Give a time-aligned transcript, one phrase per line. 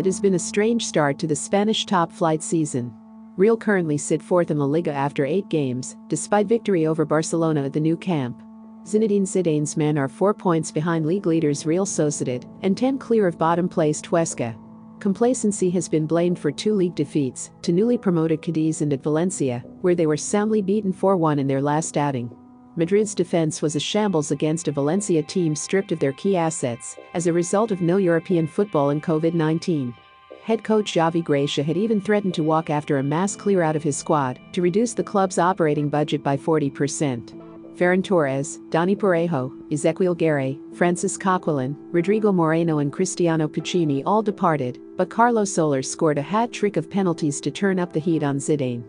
[0.00, 2.90] It has been a strange start to the Spanish top flight season.
[3.36, 7.74] Real currently sit fourth in La Liga after eight games, despite victory over Barcelona at
[7.74, 8.42] the Nou Camp.
[8.86, 13.36] Zinedine Zidane's men are four points behind league leaders Real Sociedad and 10 clear of
[13.36, 14.56] bottom placed Huesca.
[15.00, 19.62] Complacency has been blamed for two league defeats to newly promoted Cadiz and at Valencia,
[19.82, 22.34] where they were soundly beaten 4 1 in their last outing.
[22.76, 27.26] Madrid's defense was a shambles against a Valencia team stripped of their key assets as
[27.26, 29.92] a result of no European football and COVID 19.
[30.44, 33.82] Head coach Javi Gracia had even threatened to walk after a mass clear out of
[33.82, 37.36] his squad to reduce the club's operating budget by 40%.
[37.76, 44.78] Ferran Torres, Dani Parejo, Ezequiel Garay, Francis Coquelin, Rodrigo Moreno and Cristiano Piccini all departed,
[44.96, 48.36] but Carlos Soler scored a hat trick of penalties to turn up the heat on
[48.36, 48.84] Zidane.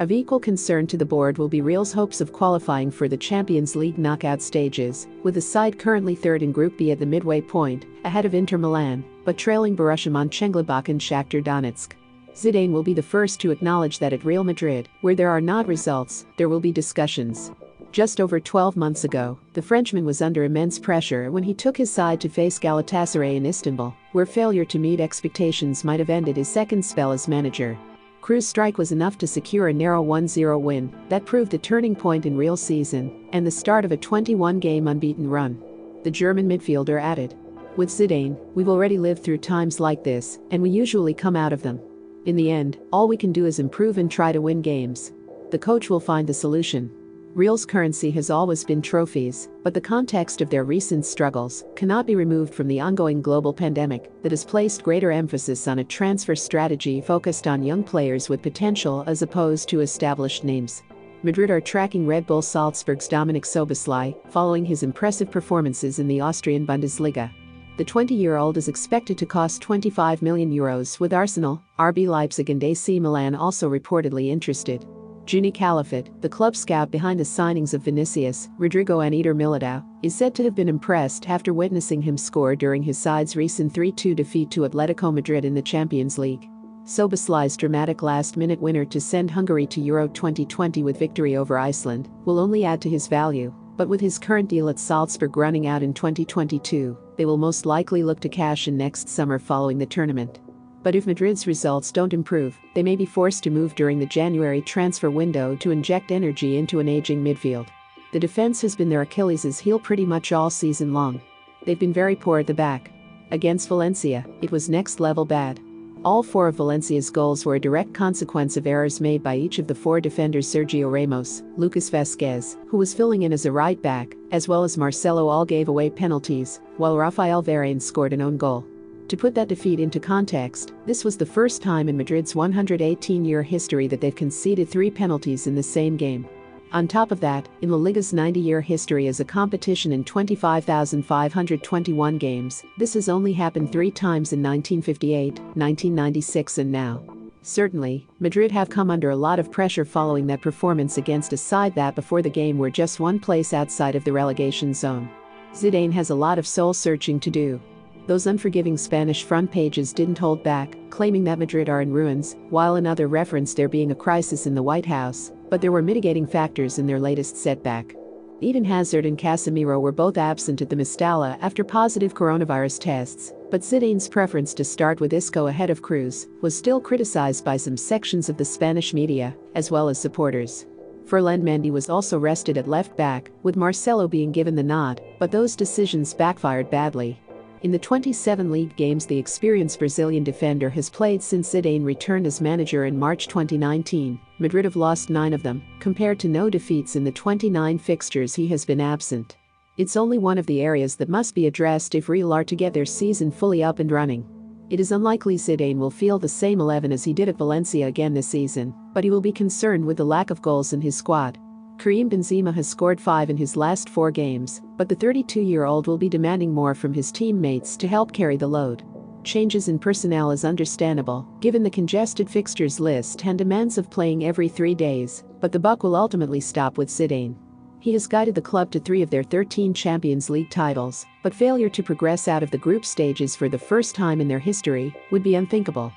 [0.00, 3.76] Of equal concern to the board will be Real's hopes of qualifying for the Champions
[3.76, 7.86] League knockout stages, with the side currently third in Group B at the midway point,
[8.04, 11.92] ahead of Inter Milan, but trailing Borussia Mönchengladbach and Shakhtar Donetsk.
[12.34, 15.68] Zidane will be the first to acknowledge that at Real Madrid, where there are not
[15.68, 17.52] results, there will be discussions.
[17.92, 21.92] Just over 12 months ago, the Frenchman was under immense pressure when he took his
[21.92, 26.48] side to face Galatasaray in Istanbul, where failure to meet expectations might have ended his
[26.48, 27.78] second spell as manager.
[28.24, 32.24] Kroos' strike was enough to secure a narrow 1-0 win that proved a turning point
[32.24, 35.62] in Real season and the start of a 21-game unbeaten run.
[36.04, 37.34] The German midfielder added,
[37.76, 41.60] With Zidane, we've already lived through times like this, and we usually come out of
[41.60, 41.78] them.
[42.24, 45.12] In the end, all we can do is improve and try to win games.
[45.50, 46.90] The coach will find the solution.
[47.34, 52.14] Real's currency has always been trophies, but the context of their recent struggles cannot be
[52.14, 57.00] removed from the ongoing global pandemic that has placed greater emphasis on a transfer strategy
[57.00, 60.84] focused on young players with potential as opposed to established names.
[61.24, 66.64] Madrid are tracking Red Bull Salzburg's Dominik Szoboszlai following his impressive performances in the Austrian
[66.64, 67.32] Bundesliga.
[67.78, 73.00] The 20-year-old is expected to cost 25 million euros with Arsenal, RB Leipzig and AC
[73.00, 74.86] Milan also reportedly interested.
[75.26, 80.14] Juni Calafat, the club scout behind the signings of Vinicius, Rodrigo and Eder Militao, is
[80.14, 84.50] said to have been impressed after witnessing him score during his side's recent 3-2 defeat
[84.50, 86.46] to Atletico Madrid in the Champions League.
[86.84, 92.38] Szoboszlai's dramatic last-minute winner to send Hungary to Euro 2020 with victory over Iceland will
[92.38, 95.94] only add to his value, but with his current deal at Salzburg running out in
[95.94, 100.40] 2022, they will most likely look to cash in next summer following the tournament.
[100.84, 104.60] But if Madrid's results don't improve, they may be forced to move during the January
[104.60, 107.66] transfer window to inject energy into an aging midfield.
[108.12, 111.22] The defense has been their Achilles' heel pretty much all season long.
[111.64, 112.90] They've been very poor at the back.
[113.30, 115.58] Against Valencia, it was next level bad.
[116.04, 119.66] All four of Valencia's goals were a direct consequence of errors made by each of
[119.66, 124.14] the four defenders Sergio Ramos, Lucas Vázquez, who was filling in as a right back,
[124.32, 128.66] as well as Marcelo all gave away penalties, while Rafael Varane scored an own goal.
[129.08, 133.42] To put that defeat into context, this was the first time in Madrid's 118 year
[133.42, 136.26] history that they've conceded three penalties in the same game.
[136.72, 142.18] On top of that, in La Liga's 90 year history as a competition in 25,521
[142.18, 147.04] games, this has only happened three times in 1958, 1996, and now.
[147.42, 151.74] Certainly, Madrid have come under a lot of pressure following that performance against a side
[151.74, 155.10] that before the game were just one place outside of the relegation zone.
[155.52, 157.60] Zidane has a lot of soul searching to do.
[158.06, 162.74] Those unforgiving Spanish front pages didn't hold back, claiming that Madrid are in ruins, while
[162.74, 166.78] another referenced there being a crisis in the White House, but there were mitigating factors
[166.78, 167.94] in their latest setback.
[168.42, 173.62] Eden Hazard and Casemiro were both absent at the Mestalla after positive coronavirus tests, but
[173.62, 178.28] Zidane's preference to start with Isco ahead of Kroos was still criticized by some sections
[178.28, 180.66] of the Spanish media, as well as supporters.
[181.06, 185.30] Ferland Mendy was also rested at left back, with Marcelo being given the nod, but
[185.30, 187.18] those decisions backfired badly.
[187.64, 192.42] In the 27 league games the experienced Brazilian defender has played since Zidane returned as
[192.42, 197.04] manager in March 2019, Madrid have lost nine of them, compared to no defeats in
[197.04, 199.38] the 29 fixtures he has been absent.
[199.78, 202.74] It's only one of the areas that must be addressed if Real are to get
[202.74, 204.28] their season fully up and running.
[204.68, 208.12] It is unlikely Zidane will field the same 11 as he did at Valencia again
[208.12, 211.38] this season, but he will be concerned with the lack of goals in his squad.
[211.78, 216.08] Karim Benzema has scored five in his last four games, but the 32-year-old will be
[216.08, 218.82] demanding more from his teammates to help carry the load.
[219.22, 224.48] Changes in personnel is understandable, given the congested fixtures list and demands of playing every
[224.48, 227.36] three days, but the buck will ultimately stop with Zidane.
[227.80, 231.68] He has guided the club to three of their 13 Champions League titles, but failure
[231.68, 235.22] to progress out of the group stages for the first time in their history would
[235.22, 235.92] be unthinkable.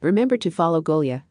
[0.00, 1.22] Remember to follow Golia